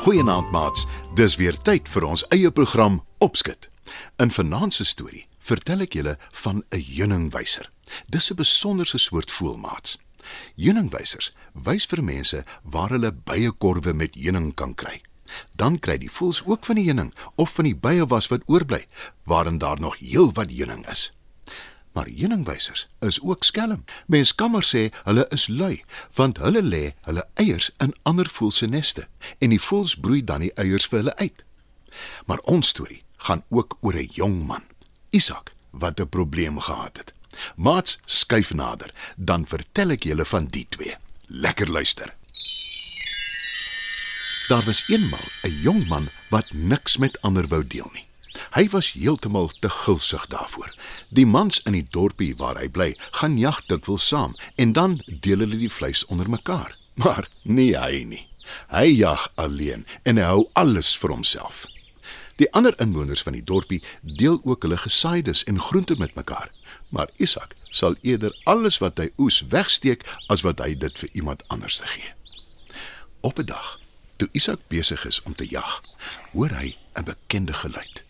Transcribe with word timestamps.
Goeienaand 0.00 0.50
maats. 0.50 0.86
Dis 1.14 1.34
weer 1.36 1.58
tyd 1.60 1.88
vir 1.92 2.06
ons 2.08 2.22
eie 2.32 2.48
program 2.56 3.02
Opskit. 3.20 3.66
In 4.16 4.30
vanaand 4.32 4.72
se 4.72 4.86
storie 4.88 5.26
vertel 5.44 5.84
ek 5.84 5.98
julle 5.98 6.14
van 6.42 6.62
'n 6.70 6.80
heuningwyser. 6.80 7.68
Dis 8.08 8.30
'n 8.30 8.36
besonderse 8.36 8.98
soort 8.98 9.32
voël 9.32 9.58
maats. 9.58 9.98
Heuningwysers 10.56 11.32
wys 11.52 11.84
vir 11.84 12.04
mense 12.04 12.44
waar 12.64 12.88
hulle 12.88 13.12
byekorwe 13.12 13.92
met 13.92 14.14
heuning 14.14 14.54
kan 14.54 14.74
kry. 14.74 15.00
Dan 15.52 15.78
kry 15.78 15.98
die 15.98 16.10
voëls 16.10 16.42
ook 16.46 16.64
van 16.64 16.74
die 16.74 16.84
heuning 16.84 17.14
of 17.36 17.50
van 17.50 17.64
die 17.64 17.76
bye 17.76 18.06
was 18.06 18.28
wat 18.28 18.42
oorbly, 18.46 18.86
waarin 19.24 19.58
daar 19.58 19.80
nog 19.80 19.98
heelwat 19.98 20.50
heuning 20.50 20.88
is. 20.88 21.12
Maar 21.92 22.06
heuningwysers 22.06 22.86
is 22.98 23.20
ook 23.20 23.44
skelm. 23.44 23.84
Mens 24.06 24.34
kan 24.34 24.50
maar 24.50 24.64
sê 24.64 24.88
hulle 25.02 25.26
is 25.28 25.48
lui, 25.48 25.82
want 26.14 26.38
hulle 26.38 26.62
lê 26.62 26.94
hulle 27.00 27.24
eiers 27.34 27.70
in 27.78 27.94
ander 28.02 28.28
voëls 28.28 28.56
se 28.62 28.66
neste 28.66 29.08
en 29.38 29.50
die 29.50 29.60
voëls 29.60 29.96
broei 29.98 30.24
dan 30.24 30.40
die 30.40 30.54
eiers 30.54 30.86
vir 30.86 31.02
hulle 31.02 31.16
uit. 31.16 31.44
Maar 32.26 32.38
ons 32.38 32.68
storie 32.68 33.02
gaan 33.16 33.42
ook 33.48 33.78
oor 33.80 33.94
'n 33.94 34.08
jong 34.12 34.46
man, 34.46 34.62
Isak, 35.10 35.52
wat 35.70 36.00
'n 36.00 36.08
probleem 36.08 36.60
gehad 36.60 36.96
het. 36.96 37.12
Maats, 37.56 37.98
skuif 38.04 38.54
nader, 38.54 38.94
dan 39.16 39.46
vertel 39.46 39.90
ek 39.90 40.02
julle 40.02 40.24
van 40.24 40.44
die 40.44 40.66
twee. 40.68 40.96
Lekker 41.26 41.70
luister. 41.70 42.14
Daar 44.48 44.64
was 44.64 44.88
eenmal 44.88 45.26
'n 45.42 45.60
jong 45.62 45.86
man 45.86 46.08
wat 46.28 46.52
niks 46.52 46.96
met 46.96 47.20
ander 47.22 47.46
wou 47.48 47.66
deel 47.66 47.90
nie. 47.92 48.09
Hy 48.50 48.66
was 48.68 48.92
heeltemal 48.92 49.52
te 49.60 49.68
gulsig 49.70 50.26
daarvoor. 50.26 50.74
Die 51.08 51.26
mans 51.26 51.62
in 51.62 51.72
die 51.72 51.86
dorpie 51.86 52.34
waar 52.36 52.58
hy 52.58 52.68
bly, 52.68 52.96
gaan 53.20 53.38
jag 53.38 53.60
dikwels 53.70 54.06
saam 54.06 54.34
en 54.54 54.72
dan 54.72 54.98
deel 55.06 55.44
hulle 55.44 55.58
die 55.60 55.70
vleis 55.70 56.04
onder 56.06 56.30
mekaar. 56.30 56.74
Maar 56.94 57.28
nie 57.42 57.76
hy 57.78 58.02
nie. 58.04 58.24
Hy 58.74 58.88
jag 58.90 59.28
alleen 59.34 59.86
en 60.02 60.18
hy 60.18 60.26
hou 60.26 60.48
alles 60.58 60.96
vir 60.98 61.14
homself. 61.14 61.68
Die 62.40 62.48
ander 62.56 62.74
inwoners 62.80 63.22
van 63.22 63.36
die 63.36 63.44
dorpie 63.44 63.82
deel 64.02 64.40
ook 64.42 64.64
hulle 64.64 64.80
gesaides 64.80 65.44
en 65.44 65.60
groente 65.60 65.94
met 65.98 66.14
mekaar, 66.16 66.50
maar 66.88 67.10
Isak 67.16 67.54
sal 67.70 67.94
eerder 68.02 68.34
alles 68.44 68.80
wat 68.80 68.98
hy 68.98 69.10
oes 69.20 69.42
wegsteek 69.52 70.06
as 70.32 70.42
wat 70.42 70.62
hy 70.64 70.72
dit 70.74 70.98
vir 71.04 71.12
iemand 71.12 71.44
anders 71.52 71.78
te 71.78 71.86
gee. 71.86 72.14
Op 73.20 73.38
'n 73.38 73.46
dag, 73.46 73.78
toe 74.16 74.28
Isak 74.32 74.60
besig 74.68 75.04
is 75.04 75.22
om 75.22 75.34
te 75.34 75.46
jag, 75.50 75.82
hoor 76.32 76.50
hy 76.50 76.76
'n 76.96 77.04
bekende 77.04 77.52
geluid. 77.52 78.02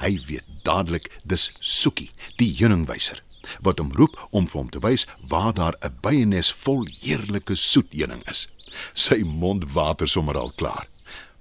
Hy 0.00 0.18
weet 0.26 0.44
dadelik 0.64 1.10
dis 1.24 1.50
Soekie, 1.60 2.10
die 2.36 2.50
heuningwyser, 2.58 3.20
wat 3.60 3.78
hom 3.78 3.92
roep 3.92 4.16
om 4.30 4.46
vir 4.48 4.60
hom 4.60 4.70
te 4.70 4.80
wys 4.80 5.06
waar 5.28 5.52
daar 5.54 5.76
'n 5.82 5.98
byenes 6.02 6.52
vol 6.52 6.86
heerlike 7.00 7.54
soet 7.54 7.92
heuning 7.92 8.22
is. 8.28 8.48
Sy 8.94 9.22
mond 9.24 9.72
water 9.72 10.08
sommer 10.08 10.36
al 10.38 10.52
klaar. 10.56 10.86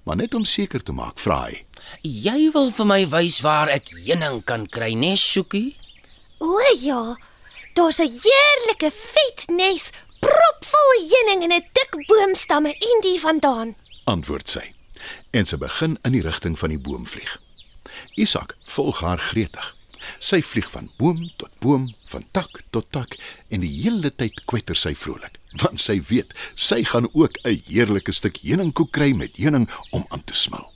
Maar 0.03 0.15
net 0.15 0.33
om 0.33 0.45
seker 0.45 0.83
te 0.83 0.91
maak, 0.91 1.19
vra 1.19 1.45
hy: 1.45 1.65
Jy 2.01 2.51
wil 2.51 2.71
vir 2.71 2.85
my 2.85 3.07
wys 3.07 3.41
waar 3.41 3.69
ek 3.69 3.89
heuning 4.05 4.43
kan 4.43 4.67
kry, 4.67 4.93
né, 4.93 5.15
Soekie? 5.15 5.75
O 6.39 6.59
ja, 6.81 7.15
daar's 7.75 7.99
'n 7.99 8.09
heerlike 8.09 8.91
vet 8.91 9.45
nes 9.49 9.91
propvol 10.19 10.89
heuning 11.11 11.43
in 11.43 11.51
'n 11.51 11.63
dik 11.73 12.07
boomstamme 12.07 12.69
en 12.73 13.01
die 13.01 13.19
vandaan. 13.19 13.75
antwoord 14.05 14.49
sy. 14.49 14.73
En 15.31 15.45
sy 15.45 15.57
begin 15.57 15.97
in 16.03 16.11
die 16.11 16.21
rigting 16.21 16.59
van 16.59 16.69
die 16.69 16.79
boom 16.79 17.05
vlieg. 17.05 17.39
Isak 18.15 18.55
volg 18.61 19.01
haar 19.01 19.19
gretig. 19.19 19.75
Sy 20.19 20.41
vlieg 20.41 20.69
van 20.71 20.89
boom 20.97 21.29
tot 21.37 21.51
boom, 21.59 21.89
van 22.07 22.23
tak 22.31 22.61
tot 22.71 22.87
tak 22.91 23.17
en 23.49 23.61
die 23.61 23.71
hele 23.83 24.11
tyd 24.15 24.45
kwetter 24.49 24.77
sy 24.79 24.93
vrolik, 24.95 25.37
want 25.61 25.81
sy 25.83 25.99
weet 26.09 26.33
sy 26.55 26.83
gaan 26.83 27.09
ook 27.13 27.37
'n 27.43 27.61
heerlike 27.67 28.11
stuk 28.11 28.39
heuningkoek 28.41 28.91
kry 28.91 29.11
met 29.13 29.37
heuning 29.37 29.69
om 29.91 30.05
aan 30.09 30.23
te 30.23 30.33
smil. 30.33 30.71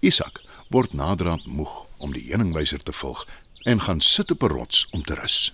Isak 0.00 0.40
word 0.70 0.94
naderhand 0.94 1.46
moeg 1.46 1.86
om 1.98 2.12
die 2.12 2.24
heuningwyser 2.28 2.82
te 2.82 2.92
volg 2.92 3.26
en 3.64 3.80
gaan 3.80 4.00
sit 4.00 4.30
op 4.30 4.42
'n 4.42 4.48
rots 4.48 4.86
om 4.92 5.02
te 5.02 5.14
rus. 5.14 5.50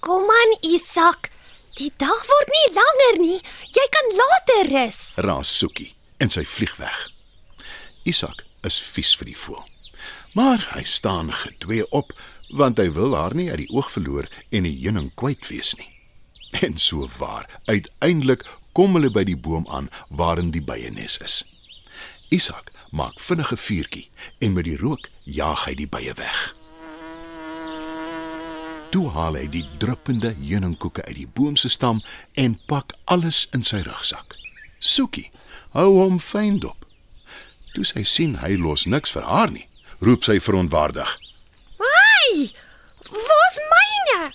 Kom 0.00 0.22
aan, 0.22 0.58
Isak. 0.60 1.30
Die 1.74 1.92
dag 1.96 2.26
word 2.26 2.48
nie 2.48 2.74
langer 2.74 3.16
nie. 3.18 3.40
Jy 3.74 3.86
kan 3.90 4.16
later 4.20 4.62
rus. 4.76 5.12
raas 5.16 5.58
Soekie 5.58 5.94
en 6.18 6.30
sy 6.30 6.44
vlieg 6.44 6.76
weg. 6.76 7.10
Isak 8.04 8.44
is 8.62 8.78
vies 8.78 9.16
vir 9.16 9.26
die 9.26 9.38
voël. 9.38 9.73
Maar 10.34 10.68
hy 10.74 10.82
staan 10.82 11.32
gedwee 11.32 11.90
op 11.90 12.12
want 12.48 12.78
hy 12.78 12.90
wil 12.92 13.14
haar 13.14 13.34
nie 13.34 13.50
uit 13.50 13.64
die 13.64 13.70
oog 13.70 13.90
verloor 13.90 14.26
en 14.50 14.66
die 14.66 14.76
heuning 14.82 15.12
kwyt 15.18 15.46
wees 15.48 15.74
nie. 15.78 15.90
En 16.66 16.78
so 16.78 17.08
waar, 17.18 17.46
uiteindelik 17.64 18.44
kom 18.74 18.94
hulle 18.94 19.10
by 19.10 19.24
die 19.26 19.38
boom 19.38 19.66
aan 19.70 19.88
waarin 20.08 20.50
die 20.54 20.62
byenes 20.62 21.18
is. 21.22 21.42
Isak 22.34 22.70
maak 22.90 23.18
vinnige 23.22 23.56
vuurtjie 23.56 24.08
en 24.38 24.54
met 24.58 24.66
die 24.66 24.78
rook 24.78 25.08
jaag 25.24 25.64
hy 25.68 25.74
die 25.78 25.88
bye 25.90 26.14
weg. 26.18 26.40
Toe 28.94 29.08
haal 29.10 29.38
hy 29.38 29.48
die 29.50 29.64
druppende 29.82 30.34
heuningkoeke 30.38 31.02
uit 31.08 31.18
die 31.18 31.30
boom 31.30 31.58
se 31.58 31.70
stam 31.70 32.02
en 32.38 32.58
pak 32.70 32.94
alles 33.10 33.46
in 33.54 33.66
sy 33.66 33.82
rugsak. 33.86 34.34
Soekie 34.78 35.30
hou 35.74 35.88
hom 35.96 36.18
fyn 36.22 36.60
dop. 36.62 36.86
Toe 37.74 37.86
sy 37.86 38.04
sien 38.06 38.36
hy 38.42 38.54
los 38.58 38.86
niks 38.86 39.14
vir 39.14 39.26
haar 39.26 39.50
nie, 39.50 39.66
roep 40.00 40.24
sy 40.24 40.40
verontwaardig. 40.40 41.18
Ai! 41.78 42.50
Waar's 43.10 43.58
myne? 43.72 44.32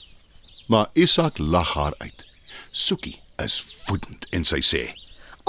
Maar 0.67 0.89
Isak 0.93 1.37
lag 1.37 1.73
haar 1.73 1.93
uit. 1.97 2.25
Soekie 2.71 3.19
is 3.37 3.75
woedend 3.85 4.27
en 4.29 4.43
sy 4.45 4.61
sê: 4.61 4.83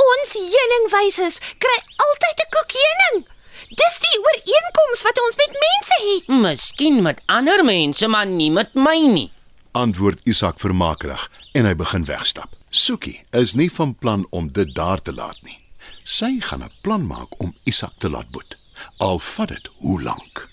Ons 0.00 0.32
heuningwysers 0.32 1.38
kry 1.58 1.76
altyd 2.06 2.38
'n 2.46 2.50
koek 2.56 2.72
heuning. 2.82 3.26
Dis 3.70 3.98
die 4.02 4.16
ooreenkoms 4.18 5.02
wat 5.06 5.18
ons 5.24 5.36
met 5.36 5.52
mense 5.66 5.96
het. 6.06 6.40
Miskien 6.42 7.02
met 7.02 7.22
ander 7.26 7.64
mense, 7.64 8.08
maar 8.08 8.26
nie 8.26 8.50
met 8.50 8.74
my 8.74 8.98
nie. 8.98 9.30
Antwoord 9.72 10.18
Isak 10.26 10.58
vermakerig 10.58 11.30
en 11.52 11.64
hy 11.64 11.74
begin 11.74 12.04
wegstap. 12.04 12.56
Soekie 12.70 13.22
is 13.30 13.54
nie 13.54 13.70
van 13.70 13.94
plan 13.94 14.26
om 14.30 14.48
dit 14.52 14.74
daar 14.74 15.02
te 15.02 15.12
laat 15.12 15.38
nie. 15.42 15.58
Sy 16.04 16.40
gaan 16.40 16.62
'n 16.64 16.72
plan 16.82 17.06
maak 17.06 17.40
om 17.40 17.54
Isak 17.64 17.92
te 17.98 18.08
laat 18.08 18.30
boet. 18.30 18.56
Al 18.98 19.18
vat 19.18 19.48
dit 19.48 19.68
hoe 19.76 20.02
lank. 20.02 20.48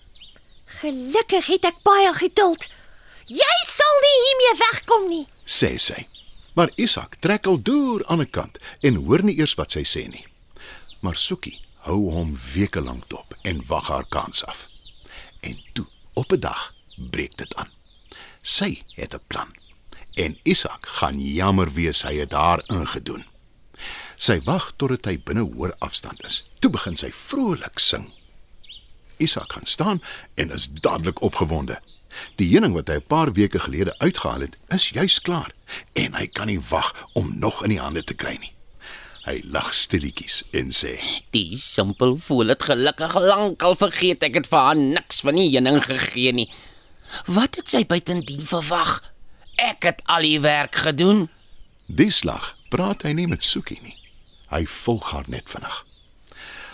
Gelukkig 0.66 1.46
het 1.46 1.66
ek 1.66 1.82
baie 1.84 2.14
geduld. 2.14 2.68
Jy 3.28 3.56
sal 3.68 3.96
nie 4.04 4.18
hiermee 4.26 4.58
wegkom 4.60 5.08
nie. 5.10 5.26
sê 5.46 5.78
sy. 5.80 6.08
Maar 6.56 6.72
Isak 6.76 7.16
trek 7.20 7.46
al 7.48 7.62
deur 7.62 8.06
aan 8.08 8.22
'n 8.22 8.30
kant 8.30 8.58
en 8.82 8.96
hoor 8.96 9.24
nie 9.24 9.38
eers 9.38 9.54
wat 9.56 9.72
sy 9.72 9.84
sê 9.84 10.08
nie. 10.08 10.26
Maar 11.02 11.16
Soekie 11.16 11.60
hou 11.86 12.12
hom 12.12 12.38
weke 12.54 12.82
lank 12.82 13.10
dop 13.10 13.34
en 13.44 13.64
wag 13.68 13.88
haar 13.88 14.06
kans 14.10 14.44
af. 14.46 14.68
En 15.42 15.58
toe, 15.74 15.86
op 16.14 16.32
'n 16.32 16.40
dag, 16.40 16.74
breek 17.12 17.38
dit 17.38 17.56
aan. 17.56 17.70
Sy 18.42 18.82
het 18.96 19.14
'n 19.14 19.20
plan. 19.28 19.52
En 20.16 20.38
Isak 20.44 20.86
gaan 20.88 21.20
jammer 21.20 21.74
wees 21.74 22.02
hy 22.02 22.16
het 22.18 22.32
haar 22.32 22.64
ingedoen. 22.68 23.26
Sy 24.18 24.40
wag 24.48 24.72
totdat 24.82 25.06
hy 25.06 25.20
binne 25.22 25.44
hoor 25.46 25.76
afstand 25.86 26.24
is. 26.26 26.42
Toe 26.60 26.72
begin 26.74 26.98
sy 26.98 27.12
vrolik 27.14 27.78
sing. 27.78 28.10
Isak 29.22 29.54
gaan 29.54 29.70
staan 29.70 30.02
en 30.42 30.52
is 30.54 30.68
dadelik 30.82 31.22
opgewonde. 31.22 31.78
Die 32.42 32.50
heuning 32.50 32.74
wat 32.74 32.90
hy 32.90 32.98
'n 32.98 33.08
paar 33.08 33.34
weke 33.34 33.60
gelede 33.60 33.94
uitgehaal 34.00 34.42
het, 34.50 34.58
is 34.74 34.90
juis 34.90 35.22
klaar 35.22 35.52
en 35.94 36.14
hy 36.14 36.28
kan 36.28 36.48
nie 36.48 36.60
wag 36.70 36.94
om 37.14 37.40
nog 37.40 37.64
in 37.64 37.70
die 37.70 37.82
hande 37.82 38.04
te 38.04 38.14
kry 38.14 38.38
nie. 38.42 38.54
Hy 39.26 39.42
lag 39.44 39.74
stilletjies 39.74 40.44
en 40.52 40.72
sê: 40.72 40.98
Die 41.32 41.58
simpel 41.58 42.18
voel 42.18 42.48
dit 42.48 42.64
gelukkig 42.64 43.14
lankal 43.14 43.76
vergeet 43.76 44.24
ek 44.24 44.36
het 44.36 44.48
vir 44.48 44.60
haar 44.60 44.76
niks 44.76 45.22
van 45.22 45.36
die 45.36 45.50
heuning 45.50 45.84
gegee 45.84 46.32
nie. 46.32 46.52
Wat 47.26 47.56
het 47.56 47.70
sy 47.70 47.86
buitendien 47.86 48.46
verwag? 48.46 49.04
Ek 49.58 49.84
het 49.84 50.02
al 50.06 50.22
die 50.22 50.40
werk 50.40 50.76
gedoen. 50.76 51.30
"Die 51.88 52.12
slag 52.12 52.56
praat 52.70 53.04
hy 53.04 53.12
nie 53.12 53.28
met 53.28 53.44
Soekie 53.44 53.80
nie. 53.84 54.07
Hy 54.50 54.66
volg 54.66 55.12
haar 55.12 55.26
net 55.28 55.50
vinnig. 55.50 55.86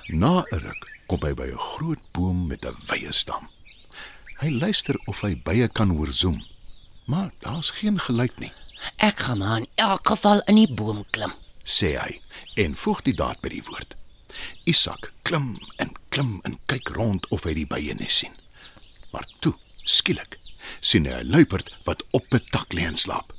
Na 0.07 0.43
'n 0.51 0.59
ruk 0.59 0.89
kom 1.07 1.21
hy 1.23 1.33
by 1.33 1.47
'n 1.51 1.57
groot 1.57 2.03
boom 2.11 2.47
met 2.47 2.65
'n 2.65 2.75
wye 2.87 3.11
stam. 3.11 3.49
Hy 4.41 4.49
luister 4.49 4.95
of 5.05 5.21
hy 5.21 5.35
bye 5.35 5.67
kan 5.67 5.89
hoor 5.89 6.11
zoem, 6.11 6.45
maar 7.05 7.31
daar's 7.39 7.69
geen 7.69 7.99
geluid 7.99 8.39
nie. 8.39 8.51
Ek 8.97 9.19
gaan 9.19 9.37
maar 9.37 9.57
in 9.57 9.67
elk 9.75 10.07
geval 10.07 10.41
in 10.41 10.55
die 10.55 10.73
boom 10.73 11.05
klim. 11.09 11.33
sê 11.63 11.95
hy 11.95 12.19
en 12.55 12.75
voeg 12.75 13.01
die 13.01 13.15
daad 13.15 13.39
by 13.41 13.49
die 13.49 13.63
woord. 13.63 13.95
Isak 14.67 15.11
klim 15.23 15.59
en 15.77 15.93
klim 16.09 16.39
en 16.43 16.59
kyk 16.67 16.89
rond 16.97 17.27
of 17.31 17.43
hy 17.47 17.53
die 17.53 17.67
bye 17.69 17.93
nes 17.93 18.17
sien. 18.17 18.33
Maar 19.13 19.25
toe, 19.39 19.53
skielik, 19.85 20.37
sien 20.81 21.05
hy 21.05 21.21
'n 21.21 21.31
luiperd 21.31 21.71
wat 21.85 22.03
op 22.11 22.25
'n 22.33 22.43
tak 22.51 22.73
lê 22.73 22.83
en 22.85 22.97
slaap. 22.97 23.33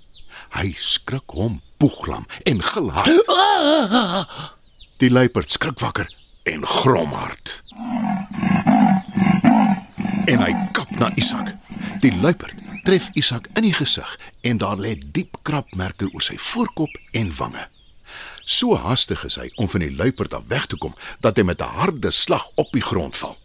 Hy 0.55 0.73
skrik 0.79 1.31
hom 1.31 1.63
poeglam 1.85 2.27
en 2.43 2.63
gelhard. 2.63 3.25
Die 4.97 5.11
luiperd 5.11 5.51
skrik 5.51 5.79
wakker 5.79 6.09
en 6.43 6.67
grom 6.67 7.13
hard. 7.13 7.61
En 10.25 10.41
hy 10.41 10.53
kap 10.73 10.91
na 10.97 11.11
Isak. 11.21 11.51
Die 12.01 12.13
luiperd 12.23 12.57
tref 12.85 13.11
Isak 13.13 13.51
in 13.53 13.67
die 13.69 13.75
gesig 13.77 14.17
en 14.41 14.61
daar 14.63 14.81
lê 14.81 14.95
diep 14.97 15.37
krapmerke 15.43 16.09
oor 16.13 16.25
sy 16.25 16.39
voorkop 16.41 16.97
en 17.13 17.33
wange. 17.37 17.69
So 18.45 18.77
haastig 18.77 19.25
is 19.29 19.37
hy 19.41 19.51
om 19.61 19.69
van 19.69 19.85
die 19.85 19.93
luiperd 19.93 20.37
af 20.37 20.49
weg 20.49 20.69
te 20.73 20.81
kom 20.81 20.97
dat 21.25 21.37
hy 21.37 21.45
met 21.45 21.61
'n 21.61 21.77
harde 21.81 22.11
slag 22.11 22.49
op 22.55 22.73
die 22.73 22.85
grond 22.85 23.17
val. 23.17 23.37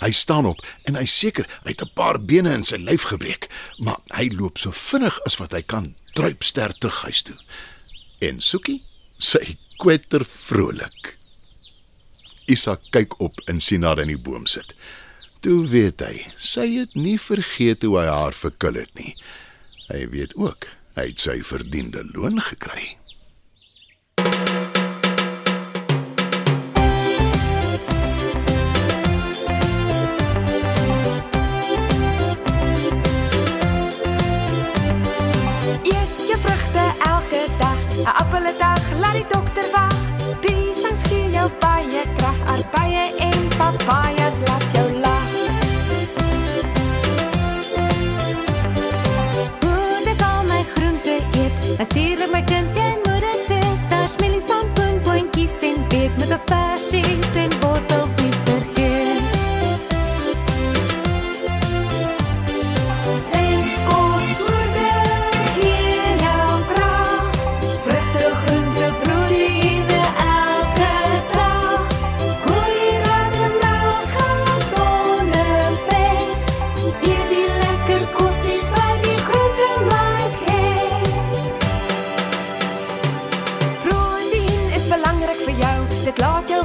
Hy 0.00 0.12
staan 0.12 0.46
op 0.46 0.60
en 0.84 0.94
hy 0.96 1.04
seker 1.04 1.44
hy 1.64 1.70
het 1.70 1.82
'n 1.82 1.92
paar 1.94 2.20
bene 2.20 2.52
in 2.52 2.64
sy 2.64 2.76
lyf 2.76 3.02
gebreek, 3.02 3.48
maar 3.78 4.00
hy 4.14 4.30
loop 4.32 4.58
so 4.58 4.70
vinnig 4.70 5.20
as 5.26 5.36
wat 5.36 5.52
hy 5.52 5.62
kan 5.62 5.94
druipster 6.14 6.72
terug 6.78 7.02
huis 7.02 7.22
toe. 7.22 7.36
En 8.22 8.38
Soekie, 8.40 8.84
sy 9.18 9.56
kwetter 9.82 10.22
vrolik. 10.22 11.16
Isak 12.46 12.84
kyk 12.94 13.16
op 13.22 13.40
en 13.50 13.58
sien 13.62 13.82
haar 13.86 14.02
in 14.02 14.12
die 14.12 14.20
boom 14.20 14.46
sit. 14.50 14.76
Toe 15.42 15.64
weet 15.66 16.04
hy, 16.06 16.20
sy 16.38 16.68
het 16.76 16.94
nie 16.94 17.16
vergeet 17.18 17.82
hoe 17.82 17.96
hy 17.98 18.06
haar 18.06 18.36
verkil 18.36 18.78
het 18.78 18.92
nie. 18.94 19.16
Hy 19.88 20.04
weet 20.12 20.36
ook, 20.38 20.68
hy 20.94 21.08
het 21.10 21.22
sy 21.24 21.40
verdiende 21.46 22.04
loon 22.12 22.38
gekry. 22.38 22.92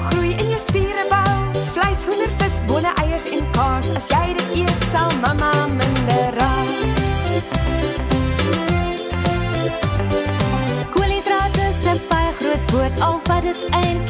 groei 0.09 0.33
en 0.33 0.49
jou 0.49 0.59
spiere 0.59 1.05
bou. 1.09 1.63
Vleis, 1.73 2.03
hoender, 2.07 2.31
vis, 2.41 2.57
bone, 2.67 2.91
eiers 3.03 3.29
en 3.37 3.45
kaas. 3.51 3.89
As 3.99 4.09
jy 4.13 4.33
dit 4.37 4.49
eet, 4.63 4.87
sal 4.93 5.11
mamma 5.21 5.51
minder 5.67 6.37
raak. 6.39 6.75
Koolhidrate 10.95 11.61
is 11.69 11.85
'n 11.85 11.99
baie 12.09 12.33
groot 12.39 12.71
woord, 12.71 12.99
al 13.01 13.19
wat 13.27 13.41
dit 13.43 13.59
eintlik 13.69 14.06